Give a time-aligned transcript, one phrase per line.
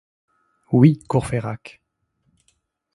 [0.71, 1.79] Oui, Courfeyrac.